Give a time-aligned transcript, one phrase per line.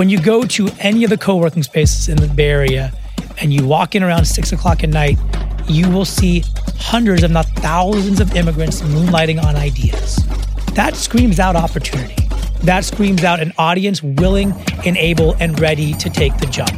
[0.00, 2.90] When you go to any of the co working spaces in the Bay Area
[3.38, 5.18] and you walk in around six o'clock at night,
[5.68, 6.42] you will see
[6.78, 10.16] hundreds, if not thousands, of immigrants moonlighting on ideas.
[10.72, 12.16] That screams out opportunity.
[12.62, 14.52] That screams out an audience willing
[14.86, 16.72] and able and ready to take the jump.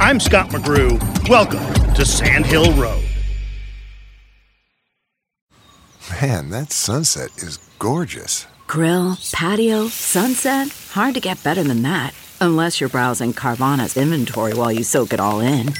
[0.00, 0.98] I'm Scott McGrew.
[1.28, 3.04] Welcome to Sand Hill Road.
[6.20, 8.48] Man, that sunset is gorgeous.
[8.66, 10.70] Grill, patio, sunset.
[10.90, 12.12] Hard to get better than that.
[12.40, 15.74] Unless you're browsing Carvana's inventory while you soak it all in.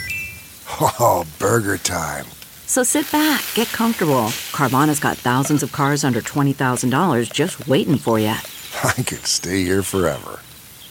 [0.81, 2.27] Oh, burger time.
[2.67, 4.33] So sit back, get comfortable.
[4.53, 8.27] Carvana's got thousands of cars under $20,000 just waiting for you.
[8.84, 10.41] I could stay here forever.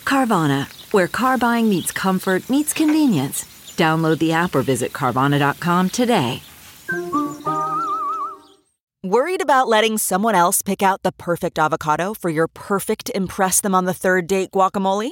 [0.03, 3.43] Carvana, where car buying meets comfort, meets convenience.
[3.75, 6.41] Download the app or visit Carvana.com today.
[9.03, 13.75] Worried about letting someone else pick out the perfect avocado for your perfect Impress Them
[13.75, 15.11] on the Third Date guacamole?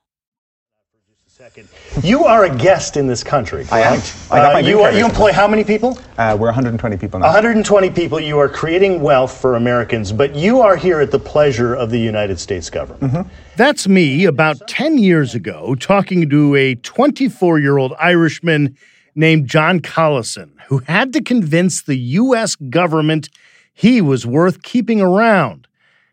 [2.03, 3.65] You are a guest in this country.
[3.71, 4.01] I am.
[4.29, 5.97] I got Uh, my you, are, you employ how many people?
[6.17, 7.25] Uh, we're 120 people now.
[7.25, 8.19] 120 people.
[8.19, 11.97] You are creating wealth for Americans, but you are here at the pleasure of the
[11.99, 13.27] United States government.
[13.57, 18.77] That's me about 10 years ago talking to a 24 year old Irishman
[19.15, 22.55] named John Collison, who had to convince the U.S.
[22.55, 23.29] government
[23.73, 25.67] he was worth keeping around.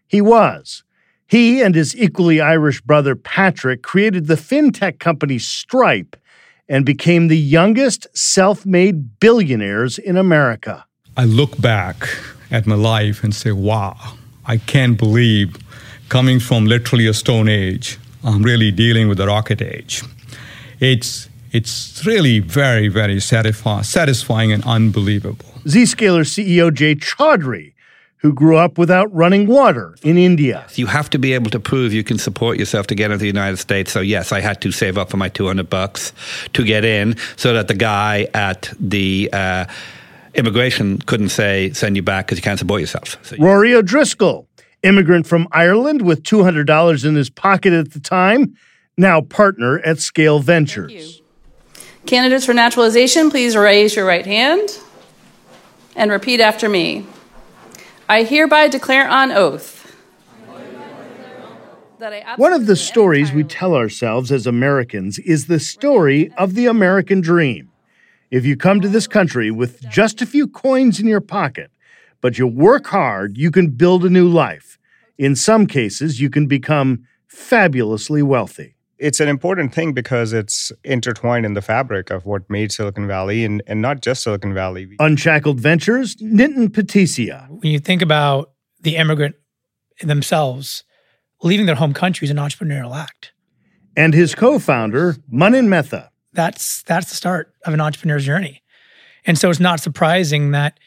[0.06, 0.84] He was.
[1.28, 6.16] He and his equally Irish brother Patrick created the fintech company Stripe
[6.70, 10.86] and became the youngest self made billionaires in America.
[11.18, 12.08] I look back
[12.50, 13.94] at my life and say, wow,
[14.46, 15.56] I can't believe
[16.08, 20.02] coming from literally a stone age, I'm really dealing with the rocket age.
[20.80, 25.44] It's, it's really very, very satisfying and unbelievable.
[25.64, 27.74] Zscaler CEO Jay Chaudhry,
[28.18, 30.66] who grew up without running water in India.
[30.74, 33.26] You have to be able to prove you can support yourself to get into the
[33.26, 33.92] United States.
[33.92, 36.12] So yes, I had to save up for my 200 bucks
[36.54, 39.66] to get in so that the guy at the uh,
[40.34, 43.16] immigration couldn't say, send you back because you can't support yourself.
[43.24, 44.48] So Rory O'Driscoll,
[44.82, 48.56] immigrant from Ireland with $200 in his pocket at the time,
[48.96, 51.22] now partner at Scale Ventures.
[52.06, 54.76] Candidates for naturalization, please raise your right hand
[55.94, 57.06] and repeat after me.
[58.10, 59.94] I hereby declare on oath
[61.98, 66.54] that I One of the stories we tell ourselves as Americans is the story of
[66.54, 67.70] the American dream.
[68.30, 71.70] If you come to this country with just a few coins in your pocket,
[72.22, 74.78] but you work hard, you can build a new life.
[75.18, 78.77] In some cases, you can become fabulously wealthy.
[78.98, 83.44] It's an important thing because it's intertwined in the fabric of what made Silicon Valley
[83.44, 84.88] and, and not just Silicon Valley.
[84.98, 87.48] Unshackled Ventures, Nitin Pachisia.
[87.48, 88.50] when you think about
[88.80, 89.36] the immigrant
[90.02, 90.84] themselves
[91.42, 93.32] leaving their home country is an entrepreneurial act.
[93.96, 96.10] and his co-founder, Manan Mehta.
[96.32, 98.62] That's that's the start of an entrepreneur's journey.
[99.24, 100.78] And so it's not surprising that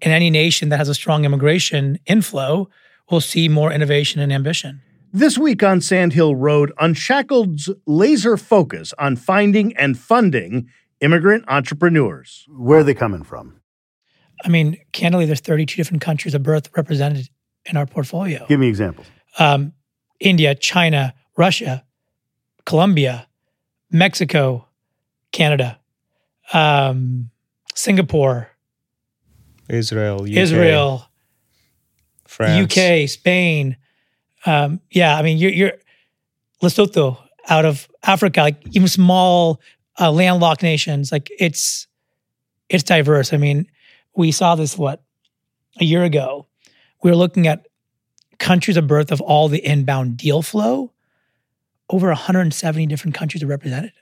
[0.00, 2.68] in any nation that has a strong immigration inflow,
[3.10, 4.80] we'll see more innovation and ambition.
[5.12, 10.68] This week on Sand Hill Road, Unshackled's laser focus on finding and funding
[11.00, 12.46] immigrant entrepreneurs.
[12.48, 13.60] Where are they coming from?
[14.44, 17.30] I mean, candidly, there's 32 different countries of birth represented
[17.64, 18.44] in our portfolio.
[18.48, 19.06] Give me examples.
[19.38, 19.72] Um,
[20.20, 21.84] India, China, Russia,
[22.64, 23.28] Colombia,
[23.90, 24.66] Mexico,
[25.32, 25.78] Canada,
[26.52, 27.30] um,
[27.74, 28.50] Singapore,
[29.68, 31.08] Israel, UK, Israel,
[32.26, 32.76] France.
[32.76, 33.76] UK, Spain.
[34.46, 35.72] Um, yeah, I mean, you're, you're
[36.62, 39.60] Lesotho out of Africa, like even small
[40.00, 41.12] uh, landlocked nations.
[41.12, 41.86] Like it's
[42.68, 43.32] it's diverse.
[43.32, 43.66] I mean,
[44.14, 45.02] we saw this what
[45.80, 46.46] a year ago.
[47.02, 47.66] We were looking at
[48.38, 50.92] countries of birth of all the inbound deal flow.
[51.88, 53.92] Over 170 different countries are represented,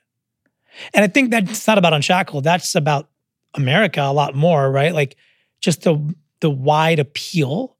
[0.94, 2.44] and I think that's not about unshackled.
[2.44, 3.10] That's about
[3.54, 4.94] America a lot more, right?
[4.94, 5.16] Like
[5.60, 7.76] just the the wide appeal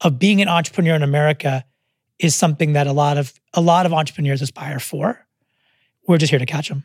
[0.00, 1.64] of being an entrepreneur in America
[2.18, 5.26] is something that a lot of a lot of entrepreneurs aspire for.
[6.06, 6.84] We're just here to catch them.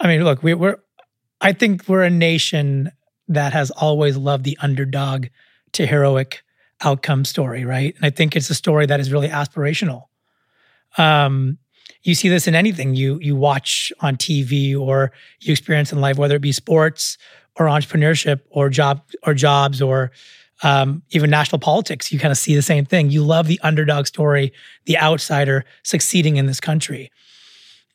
[0.00, 0.78] I mean, look, we, we're
[1.40, 2.90] I think we're a nation
[3.28, 5.26] that has always loved the underdog
[5.72, 6.42] to heroic
[6.82, 7.94] outcome story, right?
[7.96, 10.04] And I think it's a story that is really aspirational.
[10.98, 11.58] Um,
[12.02, 16.18] you see this in anything you you watch on TV or you experience in life,
[16.18, 17.16] whether it be sports
[17.56, 20.10] or entrepreneurship or job or jobs or
[20.62, 22.12] um, even national politics.
[22.12, 23.10] You kind of see the same thing.
[23.10, 24.52] You love the underdog story,
[24.86, 27.10] the outsider succeeding in this country.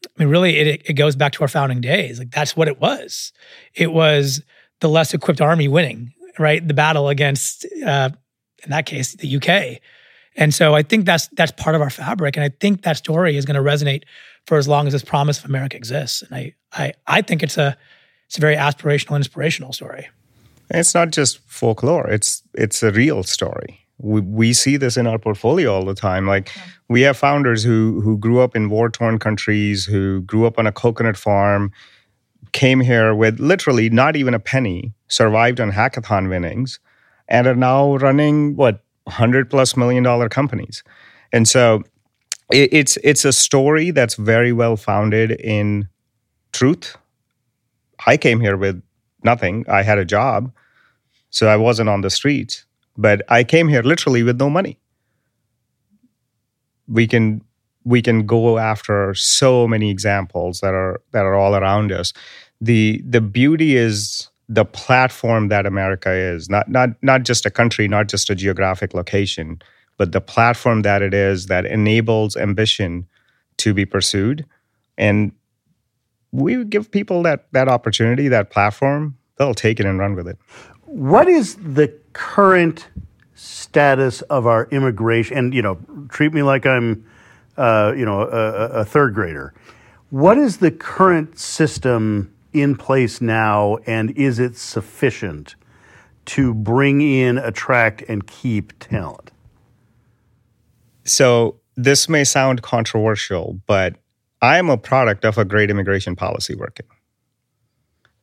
[0.05, 2.19] I mean, really, it, it goes back to our founding days.
[2.19, 3.31] Like that's what it was.
[3.73, 4.43] It was
[4.79, 6.65] the less equipped army winning, right?
[6.65, 8.09] The battle against, uh,
[8.63, 9.81] in that case, the UK.
[10.35, 13.37] And so I think that's that's part of our fabric, and I think that story
[13.37, 14.03] is going to resonate
[14.45, 16.21] for as long as this promise of America exists.
[16.21, 17.75] And I I I think it's a
[18.27, 20.07] it's a very aspirational inspirational story.
[20.69, 23.79] It's not just folklore; it's it's a real story.
[23.99, 26.27] We, we see this in our portfolio all the time.
[26.27, 26.51] Like
[26.87, 30.67] we have founders who who grew up in war torn countries, who grew up on
[30.67, 31.71] a coconut farm,
[32.51, 36.79] came here with literally not even a penny, survived on hackathon winnings,
[37.27, 40.83] and are now running what hundred plus million dollar companies.
[41.31, 41.83] And so
[42.51, 45.87] it, it's it's a story that's very well founded in
[46.51, 46.97] truth.
[48.05, 48.81] I came here with
[49.31, 49.65] nothing.
[49.79, 50.51] I had a job,
[51.29, 52.65] so I wasn't on the streets.
[52.97, 54.79] But I came here literally with no money.
[56.87, 57.41] We can
[57.83, 62.13] we can go after so many examples that are that are all around us.
[62.69, 67.87] The the beauty is the platform that America is, not not not just a country,
[67.87, 69.61] not just a geographic location,
[69.97, 73.07] but the platform that it is that enables ambition
[73.57, 74.45] to be pursued.
[74.97, 75.31] And
[76.31, 80.37] we give people that that opportunity, that platform, they'll take it and run with it.
[80.85, 82.87] What is the current
[83.35, 85.37] status of our immigration?
[85.37, 85.79] And you know,
[86.09, 87.05] treat me like I'm,
[87.57, 89.53] uh, you know, a, a third grader.
[90.09, 92.33] What is the current system?
[92.53, 95.55] in place now, and is it sufficient
[96.25, 99.31] to bring in, attract, and keep talent?
[101.03, 103.95] So, this may sound controversial, but
[104.41, 106.87] I am a product of a great immigration policy working.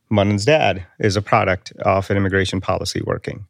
[0.09, 3.47] Manan's dad is a product of an immigration policy working.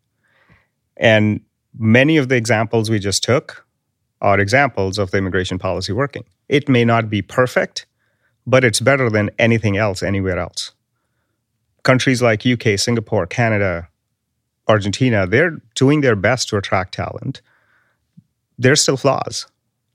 [0.97, 1.41] And
[1.77, 3.65] many of the examples we just took
[4.21, 6.23] are examples of the immigration policy working.
[6.47, 7.85] It may not be perfect,
[8.47, 10.71] but it's better than anything else anywhere else.
[11.83, 13.89] Countries like UK, Singapore, Canada,
[14.67, 17.41] Argentina, they're doing their best to attract talent.
[18.57, 19.47] There's still flaws.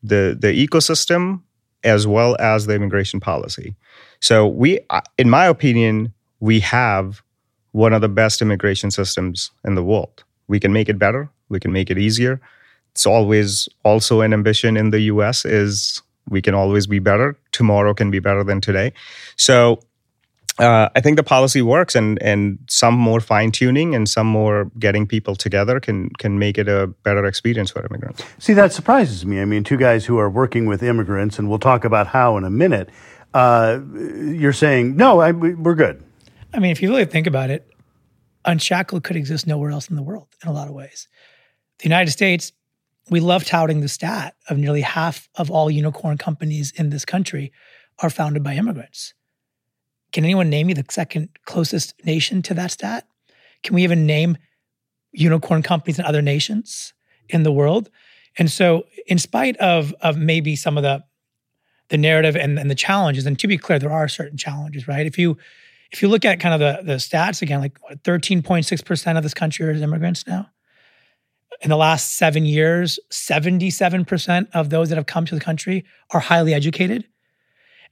[0.02, 1.42] The the ecosystem
[1.82, 3.74] as well as the immigration policy.
[4.20, 4.80] So we
[5.18, 7.22] in my opinion, we have
[7.72, 10.24] one of the best immigration systems in the world.
[10.48, 12.40] We can make it better, we can make it easier.
[12.92, 17.36] It's always also an ambition in the US is we can always be better.
[17.52, 18.92] Tomorrow can be better than today.
[19.36, 19.80] So
[20.58, 24.70] uh, I think the policy works, and and some more fine tuning and some more
[24.78, 28.22] getting people together can can make it a better experience for immigrants.
[28.38, 29.40] See, that surprises me.
[29.40, 32.44] I mean, two guys who are working with immigrants, and we'll talk about how in
[32.44, 32.90] a minute.
[33.32, 36.02] Uh, you're saying no, I, we're good.
[36.52, 37.68] I mean, if you really think about it,
[38.44, 41.08] Unshackled could exist nowhere else in the world in a lot of ways.
[41.78, 42.52] The United States
[43.10, 47.52] we love touting the stat of nearly half of all unicorn companies in this country
[47.98, 49.14] are founded by immigrants.
[50.12, 53.06] Can anyone name me the second closest nation to that stat?
[53.62, 54.38] Can we even name
[55.12, 56.94] unicorn companies in other nations
[57.28, 57.90] in the world?
[58.38, 61.02] And so, in spite of of maybe some of the
[61.88, 65.06] the narrative and, and the challenges, and to be clear, there are certain challenges, right?
[65.06, 65.36] If you
[65.92, 69.16] if you look at kind of the the stats again, like thirteen point six percent
[69.18, 70.50] of this country is immigrants now
[71.60, 76.20] in the last seven years, 77% of those that have come to the country are
[76.20, 77.06] highly educated.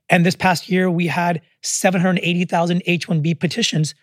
[0.08, 3.94] And this past year, we had 780,000 H 1B petitions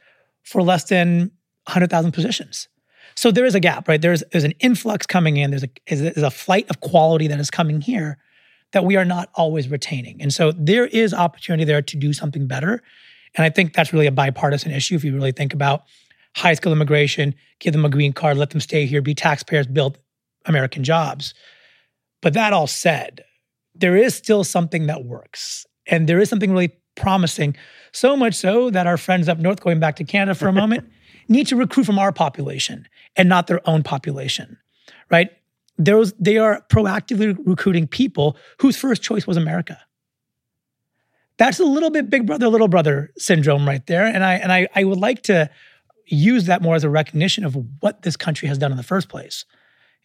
[0.43, 1.31] for less than
[1.65, 2.67] 100,000 positions.
[3.15, 3.99] So there is a gap, right?
[3.99, 7.49] There's, there's an influx coming in, there's a, there's a flight of quality that is
[7.49, 8.17] coming here
[8.71, 10.21] that we are not always retaining.
[10.21, 12.83] And so there is opportunity there to do something better.
[13.35, 15.83] And I think that's really a bipartisan issue if you really think about
[16.35, 19.97] high skill immigration, give them a green card, let them stay here, be taxpayers, build
[20.45, 21.33] American jobs.
[22.21, 23.23] But that all said,
[23.73, 25.65] there is still something that works.
[25.87, 27.55] And there is something really promising,
[27.91, 30.89] so much so that our friends up north, going back to Canada for a moment,
[31.27, 34.57] need to recruit from our population and not their own population,
[35.09, 35.29] right?
[35.77, 39.79] Those, they are proactively recruiting people whose first choice was America.
[41.37, 44.05] That's a little bit big brother, little brother syndrome right there.
[44.05, 45.49] And I and I, I would like to
[46.07, 49.09] use that more as a recognition of what this country has done in the first
[49.09, 49.45] place.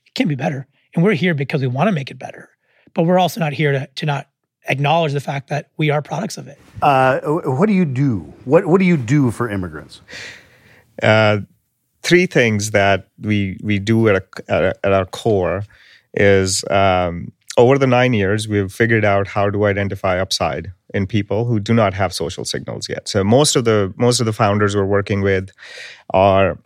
[0.07, 0.67] It can be better.
[0.95, 2.51] And we're here because we want to make it better.
[2.95, 4.29] But we're also not here to, to not
[4.69, 6.59] acknowledge the fact that we are products of it.
[6.83, 8.33] Uh, what do you do?
[8.45, 10.01] What, what do you do for immigrants?
[11.03, 11.41] Uh,
[12.03, 15.65] three things that we, we do at, a, at, our core
[16.15, 21.45] is um, over the nine years, we've figured out how to identify upside in people
[21.45, 23.09] who do not have social signals yet.
[23.09, 25.51] So most of the most of the founders we're working with
[26.13, 26.59] are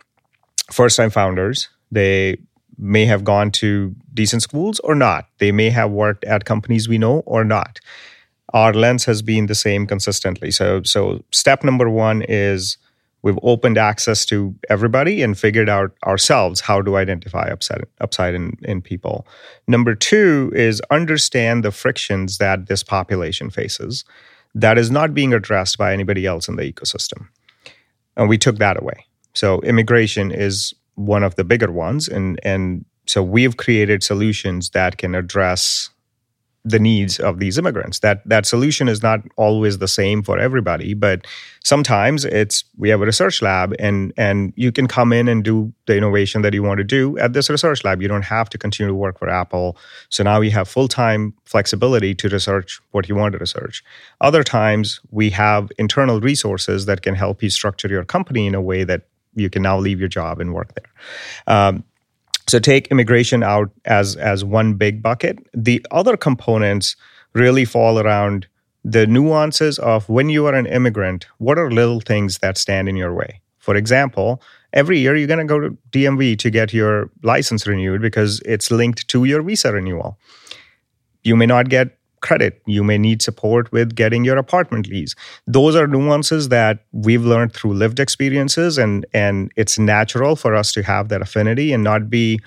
[0.71, 1.69] first time founders.
[1.91, 2.37] They
[2.77, 5.27] may have gone to decent schools or not.
[5.37, 7.79] They may have worked at companies we know or not.
[8.53, 10.51] Our lens has been the same consistently.
[10.51, 12.77] So so step number 1 is
[13.25, 18.53] we've opened access to everybody and figured out ourselves how to identify upside, upside in,
[18.61, 19.27] in people.
[19.67, 24.05] Number two is understand the frictions that this population faces
[24.53, 27.27] that is not being addressed by anybody else in the ecosystem.
[28.15, 29.07] And we took that away.
[29.33, 32.07] So immigration is one of the bigger ones.
[32.07, 35.89] And, and so we've created solutions that can address
[36.67, 37.99] the needs of these immigrants.
[37.99, 41.25] That that solution is not always the same for everybody, but
[41.63, 45.71] sometimes it's we have a research lab and and you can come in and do
[45.85, 48.01] the innovation that you want to do at this research lab.
[48.01, 49.77] You don't have to continue to work for Apple.
[50.09, 53.83] So now you have full-time flexibility to research what you want to research.
[54.19, 58.61] Other times we have internal resources that can help you structure your company in a
[58.61, 59.03] way that
[59.35, 60.91] you can now leave your job and work there.
[61.45, 61.83] Um,
[62.47, 65.39] so take immigration out as as one big bucket.
[65.53, 66.95] The other components
[67.33, 68.47] really fall around
[68.83, 72.95] the nuances of when you are an immigrant, what are little things that stand in
[72.95, 73.41] your way?
[73.57, 78.01] For example, every year you're going to go to DMV to get your license renewed
[78.01, 80.19] because it's linked to your visa renewal.
[81.23, 82.61] You may not get credit.
[82.65, 85.13] You may need support with getting your apartment lease.
[85.45, 90.73] Those are nuances that we've learned through lived experiences, and and it's natural for us
[90.73, 92.39] to have that affinity and not be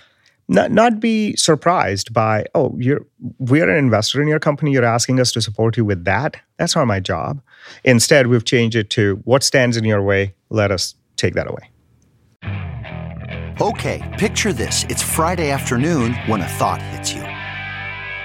[0.49, 3.05] not not be surprised by oh you're
[3.39, 6.37] we're an investor in your company you're asking us to support you with that?
[6.59, 7.41] That's not my job.
[7.85, 10.35] Instead we've changed it to what stands in your way?
[10.51, 11.71] Let us take that away.
[13.61, 14.85] Okay picture this.
[14.89, 17.28] It's friday afternoon when a thought hits you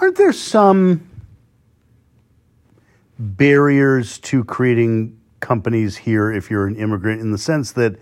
[0.00, 1.08] Aren't there some
[3.18, 7.96] barriers to creating companies here if you're an immigrant in the sense that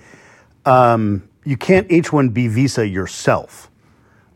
[0.64, 3.70] um, you can't H 1B visa yourself,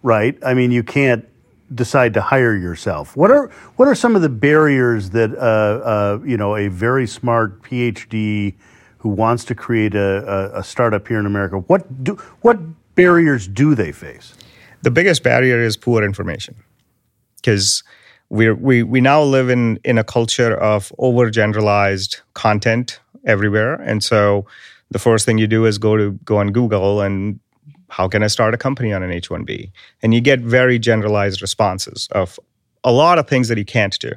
[0.03, 0.37] right?
[0.45, 1.27] I mean, you can't
[1.75, 3.17] decide to hire yourself.
[3.17, 7.07] What are what are some of the barriers that uh, uh, you know a very
[7.07, 8.55] smart PhD
[8.99, 11.59] who wants to create a, a, a startup here in America?
[11.59, 12.59] What do what
[12.95, 14.35] barriers do they face?
[14.83, 16.55] The biggest barrier is poor information
[17.47, 17.85] because
[18.29, 24.03] we we we now live in in a culture of over generalized content everywhere, and
[24.03, 24.45] so
[24.91, 27.39] the first thing you do is go to go on Google and
[27.89, 29.71] how can I start a company on an H one B,
[30.03, 32.41] and you get very generalized responses of
[32.83, 34.13] a lot of things that you can't do.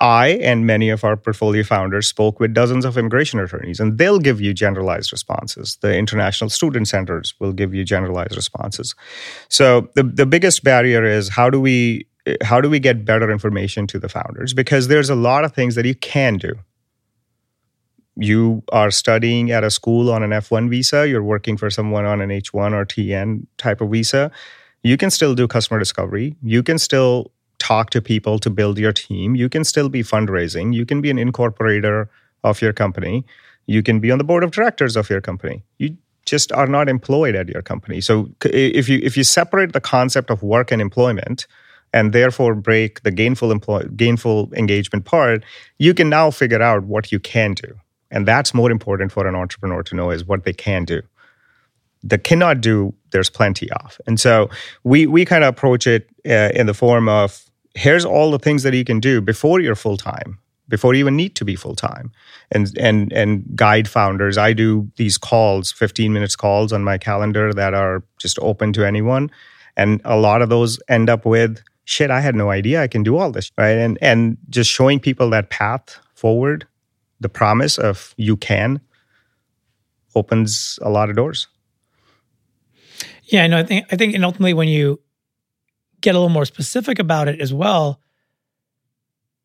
[0.00, 4.18] I and many of our portfolio founders spoke with dozens of immigration attorneys, and they'll
[4.18, 5.78] give you generalized responses.
[5.80, 8.94] The international student centers will give you generalized responses.
[9.48, 12.06] So the, the biggest barrier is how do we
[12.42, 14.54] how do we get better information to the founders?
[14.54, 16.54] Because there's a lot of things that you can do.
[18.16, 22.20] You are studying at a school on an F1 visa, you're working for someone on
[22.20, 24.30] an H1 or TN type of visa.
[24.82, 26.36] You can still do customer discovery.
[26.42, 27.32] You can still
[27.64, 29.34] talk to people to build your team.
[29.34, 30.74] You can still be fundraising.
[30.74, 32.08] You can be an incorporator
[32.42, 33.24] of your company.
[33.66, 35.62] You can be on the board of directors of your company.
[35.78, 38.00] You just are not employed at your company.
[38.00, 41.46] So if you if you separate the concept of work and employment
[41.92, 45.44] and therefore break the gainful employ, gainful engagement part,
[45.78, 47.70] you can now figure out what you can do.
[48.10, 51.00] And that's more important for an entrepreneur to know is what they can do.
[52.02, 53.98] The cannot do, there's plenty of.
[54.06, 54.50] And so
[54.82, 57.44] we we kind of approach it uh, in the form of
[57.74, 60.38] here's all the things that you can do before you're full time,
[60.68, 62.12] before you even need to be full time,
[62.50, 64.38] and and and guide founders.
[64.38, 68.84] I do these calls, 15 minutes calls on my calendar that are just open to
[68.84, 69.30] anyone,
[69.76, 72.10] and a lot of those end up with shit.
[72.10, 73.76] I had no idea I can do all this, right?
[73.76, 76.66] And and just showing people that path forward,
[77.20, 78.80] the promise of you can,
[80.14, 81.48] opens a lot of doors.
[83.24, 85.00] Yeah, no, I think I think, and ultimately, when you
[86.04, 87.98] get a little more specific about it as well,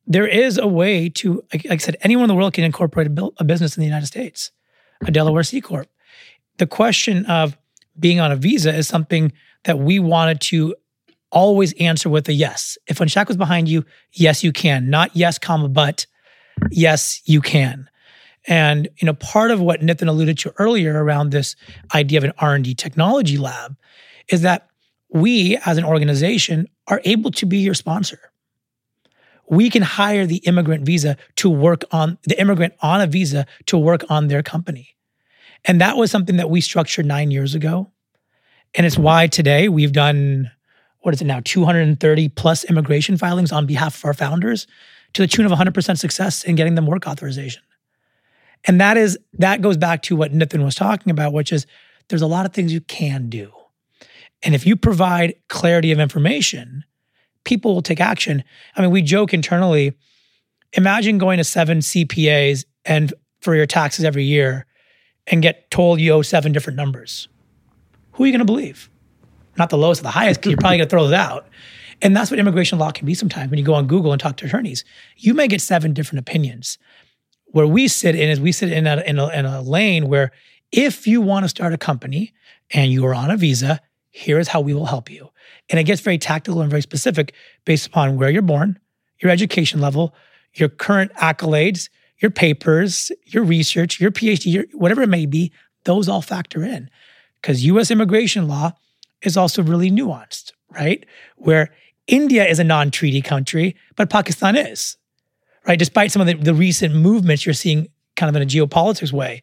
[0.05, 3.43] there is a way to, like, I said, anyone in the world can incorporate a,
[3.43, 4.51] business in the United States,
[5.05, 5.87] a Delaware C corp.
[6.57, 7.57] The question of
[7.97, 9.31] being on a visa is something
[9.63, 10.75] that we wanted to
[11.31, 12.77] always answer with a yes.
[12.87, 14.89] If Unshackle was behind you, yes, you can.
[14.89, 16.05] Not yes, comma, but
[16.71, 17.89] yes, you can.
[18.47, 21.55] And you know, part of what Nathan alluded to earlier around this
[21.93, 23.77] idea of an R&D technology lab
[24.27, 24.68] is that
[25.09, 28.19] we as an organization are able to be your sponsor.
[29.49, 33.77] We can hire the immigrant visa to work on the immigrant on a visa to
[33.77, 34.95] work on their company.
[35.65, 37.91] And that was something that we structured 9 years ago.
[38.75, 40.51] And it's why today we've done
[40.99, 44.67] what is it now 230 plus immigration filings on behalf of our founders
[45.13, 47.63] to the tune of 100% success in getting them work authorization.
[48.65, 51.65] And that is that goes back to what Nitin was talking about, which is
[52.09, 53.51] there's a lot of things you can do.
[54.43, 56.84] And if you provide clarity of information,
[57.43, 58.43] people will take action.
[58.75, 59.93] I mean, we joke internally,
[60.74, 64.65] imagine going to seven CPAs and for your taxes every year
[65.27, 67.27] and get told you owe seven different numbers.
[68.13, 68.89] Who are you going to believe?
[69.58, 71.48] Not the lowest or the highest, you're probably going to throw those out.
[72.01, 74.38] And that's what immigration law can be sometimes when you go on Google and talk
[74.38, 74.86] to attorneys.
[75.17, 76.77] You may get seven different opinions.
[77.48, 80.31] Where we sit in is we sit in a, in a, in a lane where
[80.72, 82.33] if you want to start a company
[82.72, 85.29] and you are on a visa, here is how we will help you.
[85.69, 87.33] And it gets very tactical and very specific
[87.65, 88.79] based upon where you're born,
[89.22, 90.13] your education level,
[90.53, 95.51] your current accolades, your papers, your research, your PhD, your, whatever it may be,
[95.85, 96.89] those all factor in.
[97.41, 98.74] Because US immigration law
[99.22, 101.05] is also really nuanced, right?
[101.37, 101.74] Where
[102.07, 104.98] India is a non treaty country, but Pakistan is
[105.69, 105.79] right?
[105.79, 109.41] Despite some of the, the recent movements you're seeing kind of in a geopolitics way.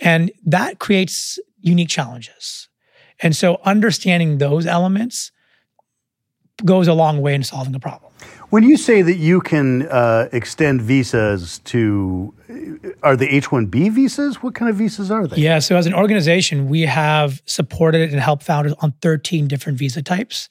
[0.00, 2.68] And that creates unique challenges.
[3.22, 5.30] And so understanding those elements
[6.64, 8.12] goes a long way in solving a problem.
[8.50, 12.32] When you say that you can uh, extend visas to,
[13.02, 14.42] are the H 1B visas?
[14.42, 15.38] What kind of visas are they?
[15.38, 20.02] Yeah, so as an organization, we have supported and helped founders on 13 different visa
[20.02, 20.48] types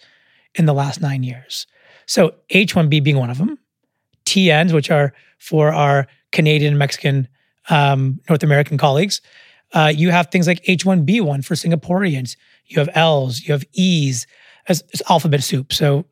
[0.56, 1.66] in the last nine years.
[2.06, 3.58] So H 1B being one of them,
[4.26, 7.28] TNs, which are for our Canadian Mexican
[7.70, 9.22] um, North American colleagues.
[9.74, 12.36] Uh, you have things like H1B1 for Singaporeans.
[12.66, 14.26] You have Ls, you have Es,
[14.68, 15.74] as, as alphabet soup.
[15.74, 16.06] So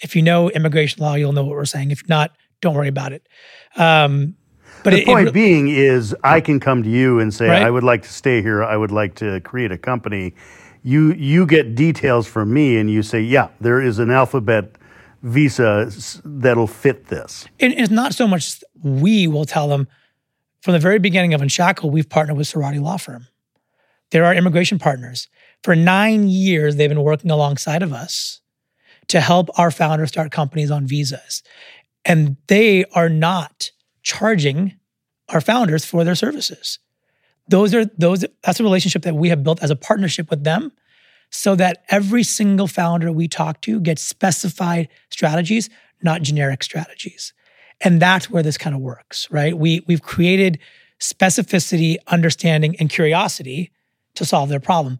[0.00, 1.90] if you know immigration law, you'll know what we're saying.
[1.90, 3.26] If not, don't worry about it.
[3.76, 4.36] Um,
[4.84, 7.62] but the it, point it, being is, I can come to you and say, right?
[7.62, 8.62] I would like to stay here.
[8.62, 10.34] I would like to create a company.
[10.82, 14.76] You you get details from me, and you say, yeah, there is an alphabet
[15.22, 15.90] visa
[16.24, 17.46] that'll fit this?
[17.58, 19.88] And it's not so much we will tell them
[20.60, 23.26] from the very beginning of Unshackle, we've partnered with Cerati Law Firm.
[24.10, 25.28] They're our immigration partners.
[25.62, 28.40] For nine years, they've been working alongside of us
[29.08, 31.42] to help our founders start companies on visas.
[32.04, 33.70] And they are not
[34.02, 34.78] charging
[35.28, 36.78] our founders for their services.
[37.48, 40.72] Those are those that's a relationship that we have built as a partnership with them
[41.30, 45.68] so that every single founder we talk to gets specified strategies,
[46.02, 47.32] not generic strategies.
[47.80, 49.56] And that's where this kind of works, right?
[49.56, 50.58] We, we've created
[51.00, 53.70] specificity, understanding, and curiosity
[54.14, 54.98] to solve their problem.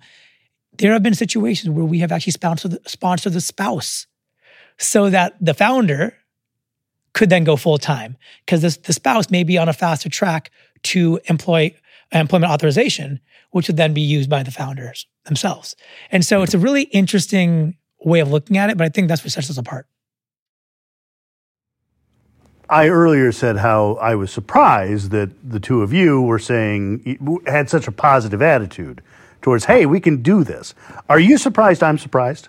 [0.79, 4.07] There have been situations where we have actually sponsored the, sponsored the spouse
[4.79, 6.15] so that the founder
[7.15, 10.51] could then go full time because the spouse may be on a faster track
[10.83, 11.75] to employ
[12.13, 15.75] employment authorization, which would then be used by the founders themselves.
[16.13, 19.25] And so it's a really interesting way of looking at it, but I think that's
[19.25, 19.87] what sets us apart.
[22.69, 27.71] I earlier said how I was surprised that the two of you were saying, had
[27.71, 29.03] such a positive attitude
[29.47, 30.75] towards, hey, we can do this.
[31.09, 32.49] Are you surprised I'm surprised?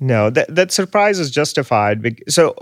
[0.00, 2.18] No, that, that surprise is justified.
[2.30, 2.54] So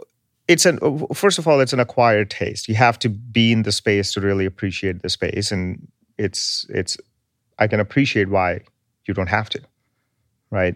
[0.49, 0.81] it's an
[1.15, 2.69] first of all, it's an acquired taste.
[2.69, 5.87] You have to be in the space to really appreciate the space, and
[6.19, 6.97] it's it's.
[7.61, 8.63] I can appreciate why
[9.07, 9.61] you don't have to,
[10.51, 10.75] right?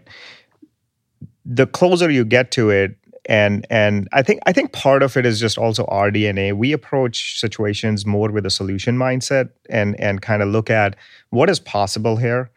[1.44, 5.24] The closer you get to it, and and I think I think part of it
[5.24, 6.52] is just also our DNA.
[6.52, 10.96] We approach situations more with a solution mindset and and kind of look at
[11.30, 12.50] what is possible here.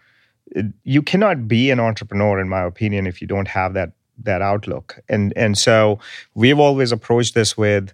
[0.84, 3.92] You cannot be an entrepreneur, in my opinion, if you don't have that
[4.24, 5.00] that outlook.
[5.08, 6.00] And and so
[6.34, 7.94] we've always approached this with,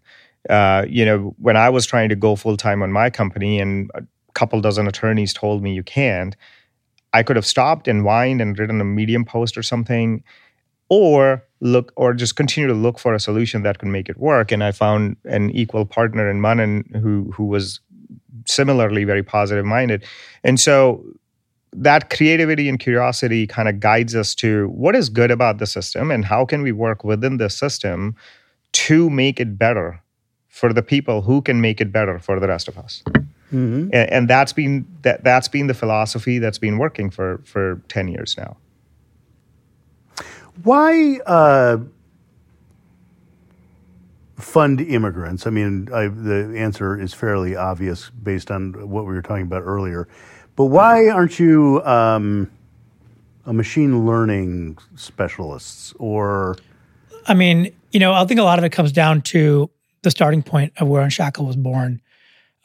[0.50, 3.92] uh, you know, when I was trying to go full time on my company, and
[3.94, 6.36] a couple dozen attorneys told me you can't.
[7.16, 10.24] I could have stopped and whined and written a medium post or something
[10.94, 14.52] or look or just continue to look for a solution that can make it work.
[14.52, 17.80] And i found an equal partner in manan who who was
[18.46, 20.04] similarly very positive minded.
[20.44, 21.04] And so
[21.72, 26.12] that creativity and curiosity kind of guides us to what is good about the system
[26.12, 28.16] and how can we work within the system
[28.74, 30.02] to make it better
[30.50, 33.02] for the people who can make it better for the rest of us.
[33.08, 33.90] Mm-hmm.
[33.94, 38.08] and, and that's been that that's been the philosophy that's been working for for 10
[38.08, 38.58] years now
[40.62, 41.78] why uh,
[44.38, 45.48] fund immigrants?
[45.48, 49.64] I mean, I, the answer is fairly obvious based on what we were talking about
[49.64, 50.08] earlier.
[50.56, 52.52] But why aren't you um,
[53.46, 56.58] a machine learning specialists or?
[57.26, 59.70] I mean, you know, I think a lot of it comes down to
[60.04, 62.02] the starting point of where Unshackle was born.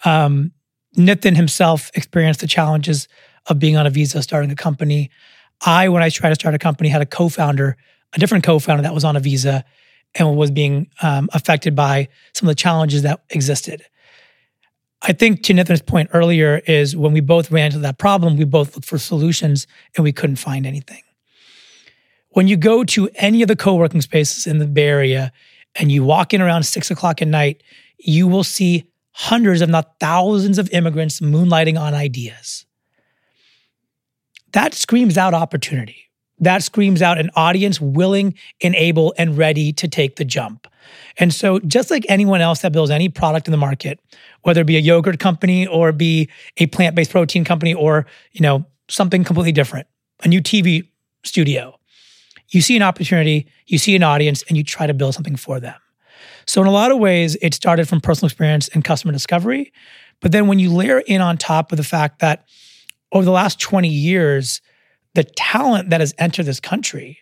[0.05, 0.53] Um,
[0.97, 3.09] Nitin himself experienced the challenges
[3.47, 5.11] of being on a visa, starting a company.
[5.65, 7.77] I, when I tried to start a company, had a co-founder,
[8.13, 9.65] a different co-founder that was on a visa
[10.15, 13.85] and was being um, affected by some of the challenges that existed.
[15.03, 18.45] I think to Nitin's point earlier is when we both ran into that problem, we
[18.45, 19.67] both looked for solutions
[19.97, 21.03] and we couldn't find anything.
[22.31, 25.33] When you go to any of the co-working spaces in the Bay Area
[25.77, 27.63] and you walk in around six o'clock at night,
[27.99, 32.67] you will see hundreds, if not thousands, of immigrants moonlighting on ideas
[34.53, 36.09] that screams out opportunity.
[36.41, 40.69] That screams out an audience willing and able and ready to take the jump.
[41.19, 44.01] And so, just like anyone else that builds any product in the market,
[44.43, 48.41] whether it be a yogurt company or be a plant based protein company or you
[48.41, 49.89] know something completely different,
[50.23, 50.89] a new TV
[51.25, 51.79] studio,
[52.51, 55.59] you see an opportunity, you see an audience, and you try to build something for
[55.59, 55.75] them.
[56.47, 59.73] So, in a lot of ways, it started from personal experience and customer discovery.
[60.21, 62.47] But then, when you layer in on top of the fact that
[63.13, 64.61] over the last 20 years,
[65.15, 67.19] the talent that has entered this country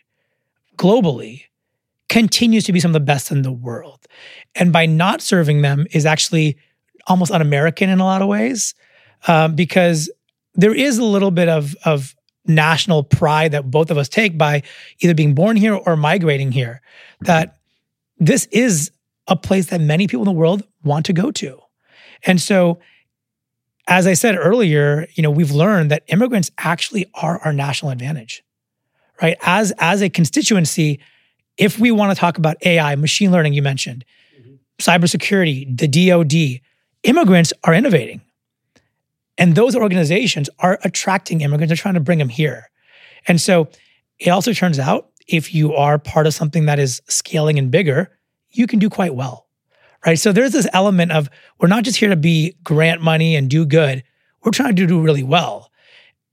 [0.76, 1.42] globally
[2.08, 4.06] continues to be some of the best in the world.
[4.54, 6.56] And by not serving them is actually
[7.06, 8.74] almost un American in a lot of ways,
[9.28, 10.10] um, because
[10.54, 12.14] there is a little bit of, of
[12.46, 14.62] national pride that both of us take by
[15.00, 16.80] either being born here or migrating here,
[17.20, 17.58] that
[18.18, 18.90] this is
[19.26, 21.60] a place that many people in the world want to go to.
[22.24, 22.78] And so
[23.88, 28.42] as I said earlier, you know, we've learned that immigrants actually are our national advantage,
[29.22, 29.36] right?
[29.42, 31.00] As as a constituency,
[31.56, 34.04] if we want to talk about AI, machine learning, you mentioned,
[34.38, 34.54] mm-hmm.
[34.78, 36.60] cybersecurity, the DoD,
[37.04, 38.20] immigrants are innovating,
[39.38, 41.70] and those organizations are attracting immigrants.
[41.70, 42.70] They're trying to bring them here,
[43.28, 43.68] and so
[44.18, 48.16] it also turns out if you are part of something that is scaling and bigger,
[48.50, 49.45] you can do quite well
[50.04, 50.18] right?
[50.18, 51.28] So there's this element of
[51.58, 54.02] we're not just here to be grant money and do good.
[54.44, 55.70] We're trying to do really well.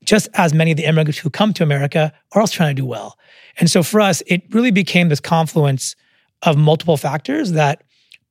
[0.03, 2.85] Just as many of the immigrants who come to America are also trying to do
[2.85, 3.17] well.
[3.59, 5.95] And so for us, it really became this confluence
[6.41, 7.83] of multiple factors that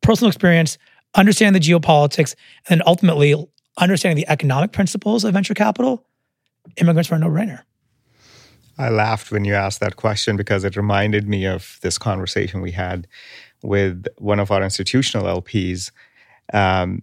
[0.03, 0.77] personal experience,
[1.15, 2.35] understanding the geopolitics,
[2.69, 3.35] and ultimately
[3.79, 6.05] understanding the economic principles of venture capital,
[6.77, 7.61] immigrants were a no-brainer.
[8.79, 12.73] I laughed when you asked that question because it reminded me of this conversation we
[12.73, 13.07] had
[13.63, 15.91] with one of our institutional LPs,
[16.53, 17.03] um,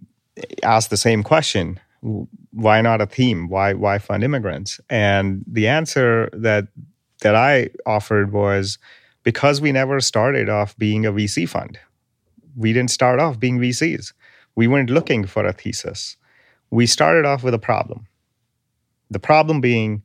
[0.62, 1.80] asked the same question:
[2.52, 3.48] Why not a theme?
[3.48, 4.80] Why why fund immigrants?
[4.88, 6.68] And the answer that
[7.22, 8.78] that I offered was
[9.22, 11.78] because we never started off being a VC fund.
[12.56, 14.12] We didn't start off being VCs.
[14.56, 16.16] We weren't looking for a thesis.
[16.70, 18.06] We started off with a problem.
[19.10, 20.02] The problem being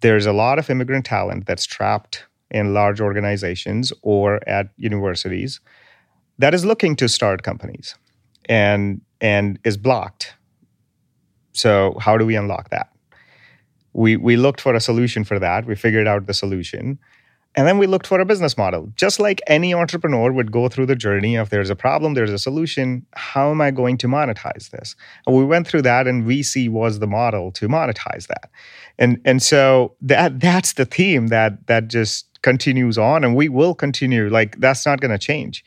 [0.00, 5.60] there's a lot of immigrant talent that's trapped in large organizations or at universities
[6.38, 7.94] that is looking to start companies
[8.48, 10.34] and and is blocked.
[11.52, 12.90] So how do we unlock that?
[13.92, 15.66] We we looked for a solution for that.
[15.66, 16.98] We figured out the solution.
[17.54, 18.90] And then we looked for a business model.
[18.96, 22.38] Just like any entrepreneur would go through the journey of there's a problem, there's a
[22.38, 24.96] solution, how am I going to monetize this?
[25.26, 28.50] And we went through that and VC was the model to monetize that.
[28.98, 33.74] And and so that that's the theme that that just continues on and we will
[33.74, 35.64] continue like that's not going to change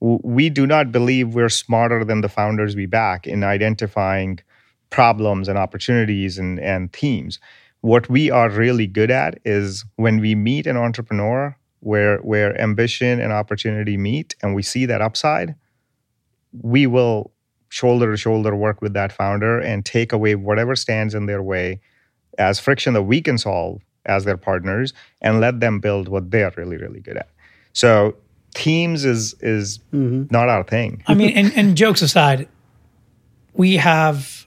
[0.00, 4.40] we do not believe we're smarter than the founders we back in identifying
[4.90, 7.38] problems and opportunities and, and themes.
[7.80, 13.20] What we are really good at is when we meet an entrepreneur where where ambition
[13.20, 15.54] and opportunity meet and we see that upside,
[16.62, 17.32] we will
[17.68, 21.80] shoulder to shoulder work with that founder and take away whatever stands in their way
[22.38, 26.52] as friction that we can solve as their partners and let them build what they're
[26.56, 27.28] really really good at.
[27.72, 28.16] So
[28.56, 30.24] teams is is mm-hmm.
[30.30, 31.02] not our thing.
[31.06, 32.48] I mean, and, and jokes aside,
[33.52, 34.46] we have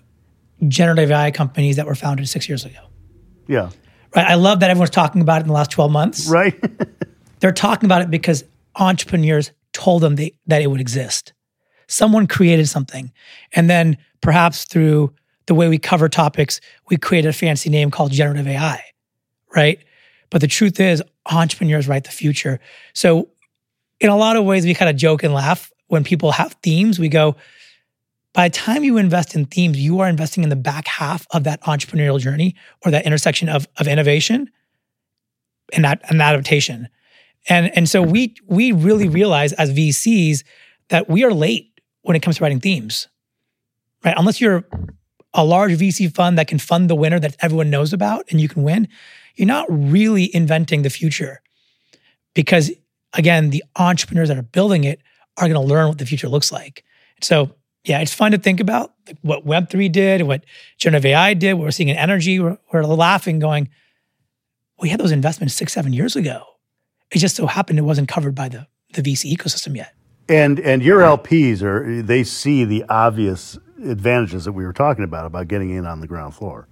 [0.67, 2.79] generative AI companies that were founded six years ago.
[3.47, 3.69] Yeah.
[4.15, 4.25] Right.
[4.25, 6.27] I love that everyone's talking about it in the last 12 months.
[6.27, 6.59] Right.
[7.39, 8.43] They're talking about it because
[8.75, 11.33] entrepreneurs told them they, that it would exist.
[11.87, 13.11] Someone created something.
[13.53, 15.13] And then perhaps through
[15.45, 18.83] the way we cover topics, we created a fancy name called generative AI.
[19.55, 19.79] Right.
[20.29, 22.59] But the truth is, entrepreneurs write the future.
[22.93, 23.29] So,
[23.99, 26.99] in a lot of ways, we kind of joke and laugh when people have themes.
[26.99, 27.35] We go,
[28.33, 31.43] by the time you invest in themes, you are investing in the back half of
[31.43, 34.49] that entrepreneurial journey or that intersection of, of innovation
[35.73, 36.89] and that and adaptation.
[37.47, 40.43] And, and so we we really realize as VCs
[40.89, 43.07] that we are late when it comes to writing themes.
[44.03, 44.13] Right?
[44.17, 44.65] Unless you're
[45.33, 48.47] a large VC fund that can fund the winner that everyone knows about and you
[48.47, 48.87] can win,
[49.35, 51.41] you're not really inventing the future.
[52.33, 52.71] Because
[53.13, 55.01] again, the entrepreneurs that are building it
[55.37, 56.83] are going to learn what the future looks like.
[57.21, 60.43] So yeah, it's fun to think about what Web3 did, what
[60.77, 62.39] generative AI did, what we're seeing in energy.
[62.39, 63.69] We're, we're laughing, going,
[64.79, 66.43] we had those investments six, seven years ago.
[67.11, 69.93] It just so happened it wasn't covered by the, the VC ecosystem yet.
[70.27, 75.25] And and your LPs are they see the obvious advantages that we were talking about
[75.25, 76.67] about getting in on the ground floor.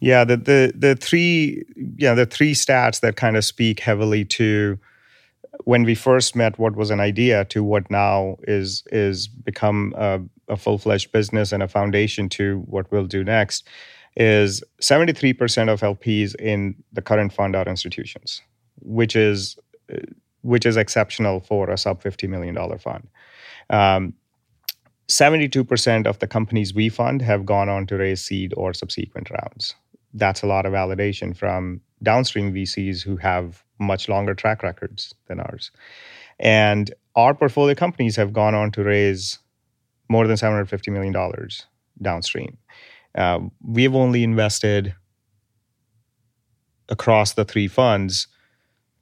[0.00, 1.64] Yeah, the the the three
[1.96, 4.78] yeah the three stats that kind of speak heavily to
[5.64, 10.20] when we first met what was an idea to what now is is become a,
[10.48, 13.66] a full-fledged business and a foundation to what we'll do next
[14.16, 18.42] is 73% of lps in the current fund are institutions
[18.80, 19.56] which is
[20.42, 23.08] which is exceptional for a sub 50 million dollar fund.
[23.70, 24.14] Um,
[25.08, 29.74] 72% of the companies we fund have gone on to raise seed or subsequent rounds.
[30.12, 35.40] That's a lot of validation from downstream vcs who have much longer track records than
[35.40, 35.70] ours.
[36.38, 39.38] And our portfolio companies have gone on to raise
[40.08, 41.14] more than $750 million
[42.00, 42.56] downstream.
[43.14, 44.94] Uh, we've only invested
[46.88, 48.28] across the three funds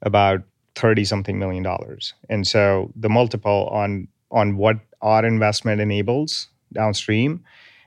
[0.01, 0.41] about
[0.75, 2.13] 30 something million dollars.
[2.29, 7.43] And so the multiple on on what our investment enables downstream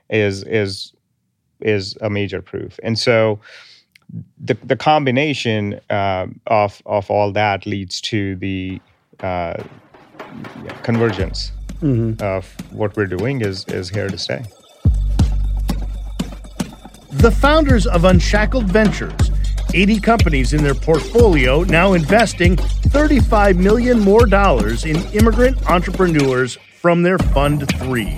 [0.09, 0.93] is is
[1.61, 2.79] is a major proof.
[2.83, 3.39] And so
[4.39, 8.81] the, the combination uh, of of all that leads to the
[9.21, 9.61] uh,
[10.83, 12.21] convergence mm-hmm.
[12.23, 14.43] of what we're doing is is here to stay.
[17.11, 19.31] The founders of Unshackled Ventures,
[19.73, 27.03] 80 companies in their portfolio, now investing 35 million more dollars in immigrant entrepreneurs from
[27.03, 28.17] their Fund 3.